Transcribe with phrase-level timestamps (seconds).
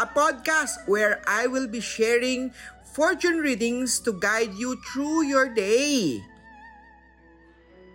[0.00, 2.52] a podcast where I will be sharing
[2.92, 6.24] fortune readings to guide you through your day.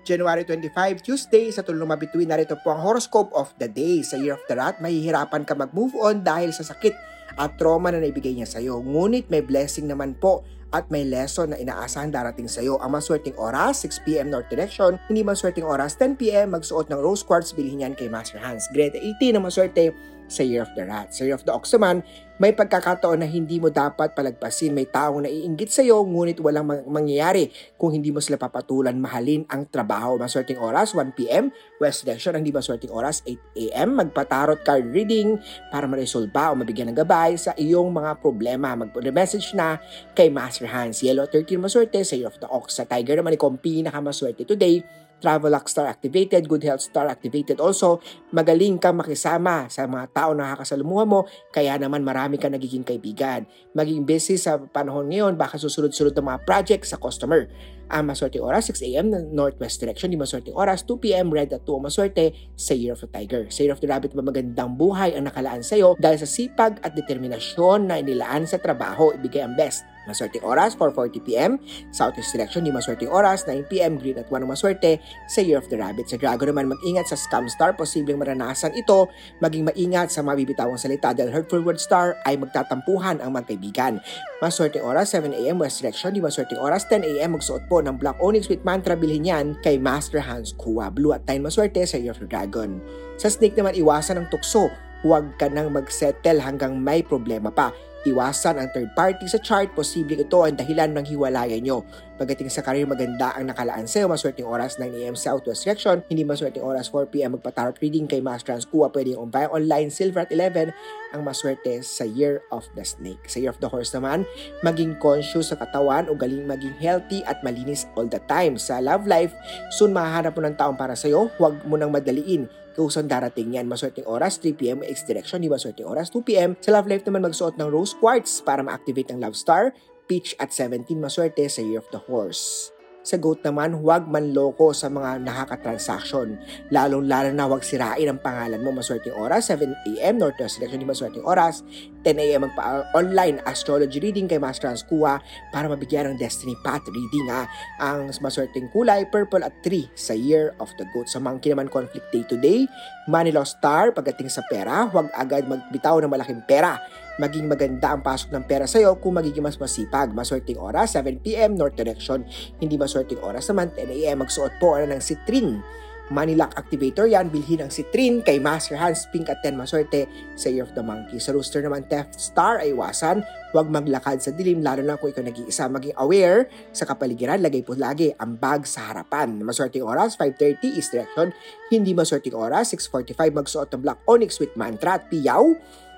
[0.07, 3.99] January 25, Tuesday, sa tulong mabituin, narito po ang horoscope of the day.
[4.07, 6.95] Sa Year of the Rat, mahihirapan ka mag-move on dahil sa sakit
[7.35, 8.79] at trauma na naibigay niya sa iyo.
[8.79, 12.79] Ngunit may blessing naman po at may lesson na inaasahan darating sa iyo.
[12.79, 14.95] Ang maswerteng oras, 6pm North Direction.
[15.11, 16.55] Hindi maswerteng oras, 10pm.
[16.55, 18.71] Magsuot ng rose quartz, bilhin yan kay Master Hans.
[18.71, 19.91] Grade 18 na maswerte
[20.27, 21.15] sa Year of the Rat.
[21.15, 22.03] Sa Year of the Ox naman,
[22.37, 24.69] may pagkakataon na hindi mo dapat palagpasin.
[24.69, 27.49] May taong naiinggit sa iyo, ngunit walang mang- mangyayari
[27.81, 30.21] kung hindi mo sila papatulan mahalin ang trabaho.
[30.21, 31.49] Maswerteng oras, 1pm.
[31.81, 33.89] West Direction, ang hindi maswerteng oras, 8am.
[34.05, 35.41] Magpatarot card reading
[35.73, 38.77] para maresolba o mabigyan ng gabay sa iyong mga problema.
[38.77, 39.81] Mag-message na
[40.13, 41.01] kay Master Hans.
[41.01, 42.77] Yellow 13 maswerte sa Year of the Ox.
[42.77, 44.85] Sa Tiger naman, ikaw ang pinakamaswerte today
[45.17, 47.97] Travel Luck Star activated, Good Health Star activated also.
[48.29, 53.49] Magaling ka makisama sa mga tao na nakakasalumuha mo, kaya naman marami ka nagiging kaibigan.
[53.73, 57.49] Maging busy sa panahon ngayon, baka susunod-sunod ng mga project sa customer.
[57.87, 59.15] Ang maswerte oras, 6 a.m.
[59.31, 60.11] Northwest direction.
[60.11, 61.31] Di maswerte oras, 2 p.m.
[61.31, 63.47] Red at 2 ang maswerte sa Year of the Tiger.
[63.47, 66.93] Sa Year of the Rabbit, magandang buhay ang nakalaan sa iyo dahil sa sipag at
[66.93, 69.87] determinasyon na inilaan sa trabaho, ibigay ang best.
[70.07, 71.59] Maswerte oras, 4.40pm.
[71.91, 73.99] Southeast direction, di maswerte oras, 9pm.
[73.99, 76.07] Green at 1 ang maswerte sa Year of the Rabbit.
[76.07, 77.75] Sa Dragon naman, mag-ingat sa Scam Star.
[77.75, 79.11] Posibleng maranasan ito.
[79.43, 83.99] Maging maingat sa mga bibitawang salita dahil Hurtful Word Star ay magtatampuhan ang magkaibigan.
[84.39, 85.59] Maswerte oras, 7am.
[85.59, 87.35] West direction, di maswerte oras, 10am.
[87.35, 88.95] Magsuot po ng Black Onyx with Mantra.
[88.95, 90.87] Bilhin yan kay Master Hans Kua.
[90.87, 92.79] Blue at 9 maswerte sa Year of the Dragon.
[93.19, 94.71] Sa Snake naman, iwasan ang tukso.
[95.05, 97.69] Huwag ka nang mag-settle hanggang may problema pa.
[98.07, 101.83] Iwasan ang third party sa chart, posibleng ito ang dahilan ng hiwalayan nyo.
[102.15, 104.07] Pagdating sa career, maganda ang nakalaan sa'yo.
[104.07, 105.99] Maswerteng oras 9am Southwest Direction.
[106.07, 108.87] Hindi maswerteng oras 4pm magpatarot reading kay Master Transcua.
[108.87, 110.71] Pwede yung via online Silver at 11
[111.11, 113.27] ang maswerte sa Year of the Snake.
[113.27, 114.23] Sa Year of the Horse naman,
[114.63, 118.55] maging conscious sa katawan o galing maging healthy at malinis all the time.
[118.55, 119.35] Sa love life,
[119.75, 121.27] soon mahahanap mo ng taong para sa'yo.
[121.35, 123.65] Huwag mo nang madaliin kusang darating yan.
[123.65, 126.61] Maswerteng oras, 3pm, X direction, di maswerteng oras, 2pm.
[126.61, 129.73] Sa love life naman, magsuot ng rose quartz para ma-activate ang love star.
[130.05, 132.76] Peach at 17, maswerte sa Year of the Horse.
[133.07, 136.35] Sa goat naman, huwag manloko sa mga nakakatransaksyon.
[136.75, 138.75] Lalong-lalo na huwag sirain ang pangalan mo.
[138.75, 141.63] Maswerteng oras, 7am, Northwest Direction, di maswerteng oras.
[142.03, 145.23] 10am magpa-online astrology reading kay Master Hans Kua
[145.55, 147.31] para mabigyan ng Destiny Path reading.
[147.31, 147.47] Ha.
[147.79, 151.07] Ang maswerteng kulay, purple at 3 sa Year of the Goat.
[151.07, 152.67] Sa monkey naman, conflict day to day.
[153.07, 156.75] Lost star, pagdating sa pera, huwag agad magbitaw ng malaking pera
[157.17, 160.13] maging maganda ang pasok ng pera sa'yo kung magiging mas masipag.
[160.13, 162.23] Maswerteng oras, 7pm, North Direction.
[162.61, 164.25] Hindi maswerteng oras naman, 10am.
[164.25, 165.61] Magsuot po ano ng citrin.
[166.07, 170.07] Money Lock Activator yan, bilhin ang citrin kay Master Hans Pink at 10 maswerte
[170.39, 171.19] sa Year of the Monkey.
[171.19, 173.27] Sa Rooster naman, Theft Star ay iwasan.
[173.51, 175.67] Huwag maglakad sa dilim, lalo na kung ikaw nag-iisa.
[175.67, 179.35] Maging aware sa kapaligiran, lagay po lagi ang bag sa harapan.
[179.43, 181.35] Maswerteng oras, 5.30 East Direction.
[181.67, 183.11] Hindi maswerteng oras, 6.45
[183.43, 185.43] magsuot ng Black Onyx with Mantra at Piyaw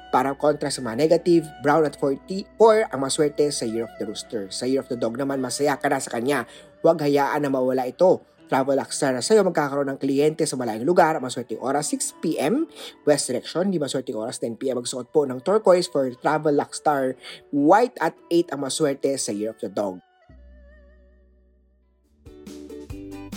[0.09, 4.49] para kontra sa mga negative, brown at 44 ang maswerte sa Year of the Rooster.
[4.49, 6.49] Sa Year of the Dog naman, masaya ka na sa kanya.
[6.81, 8.25] Huwag hayaan na mawala ito.
[8.49, 11.13] Travel Star na sa'yo, magkakaroon ng kliyente sa malayong lugar.
[11.21, 12.65] Maswerte oras 6pm,
[13.05, 13.69] West Direction.
[13.69, 14.81] Di maswerte oras 10pm.
[14.81, 17.13] Magsuot po ng turquoise for Travel Star.
[17.53, 20.01] White at 8 ang maswerte sa Year of the Dog.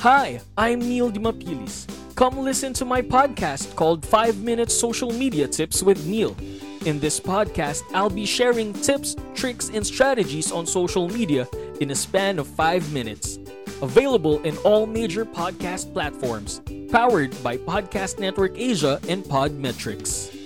[0.00, 1.86] Hi, I'm Neil Dimapilis.
[2.18, 6.34] Come listen to my podcast called 5 Minutes Social Media Tips with Neil.
[6.84, 11.46] In this podcast, I'll be sharing tips, tricks, and strategies on social media
[11.80, 13.38] in a span of 5 minutes.
[13.82, 16.60] Available in all major podcast platforms.
[16.90, 20.41] Powered by Podcast Network Asia and Podmetrics.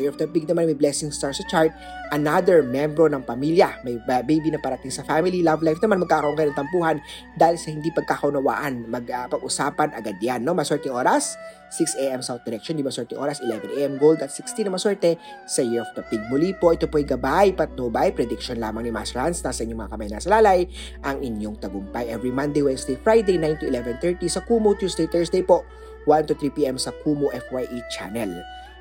[0.00, 1.74] Year of the Pig naman may blessing star sa chart,
[2.14, 3.82] another membro ng pamilya.
[3.84, 6.96] May ba- baby na parating sa family, love life naman, magkakaroon kayo ng tampuhan
[7.36, 8.88] dahil sa hindi pagkakaunawaan.
[8.88, 10.46] Mag-pag-usapan agad yan.
[10.46, 10.56] No?
[10.56, 11.36] Maswerte oras,
[11.74, 12.20] 6 a.m.
[12.24, 13.92] South Direction, di maswerte oras, 11 a.m.
[14.00, 16.22] Gold at 16 na maswerte sa Year of the Pig.
[16.32, 20.08] Muli po, ito po'y gabay, patnubay, prediction lamang ni Mas Rans, nasa inyong mga kamay
[20.08, 20.64] nasa lalay,
[21.04, 22.08] ang inyong tagumpay.
[22.08, 25.66] Every Monday, Wednesday, Friday, 9 to 11.30 sa Kumu, Tuesday, Thursday po,
[26.08, 26.76] 1 to 3 p.m.
[26.80, 28.32] sa Kumu FYE channel.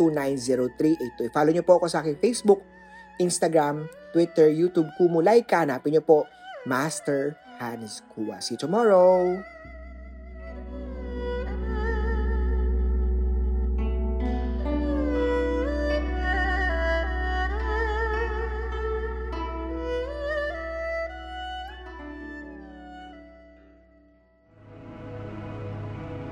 [0.00, 1.28] 0922-829-0382.
[1.28, 2.64] I-follow nyo po ako sa aking Facebook,
[3.20, 3.84] Instagram,
[4.16, 5.68] Twitter, YouTube, Kumu, like ka.
[5.68, 6.24] Hanapin nyo po
[6.64, 8.40] Master Hans Kuwa.
[8.40, 9.51] See you tomorrow!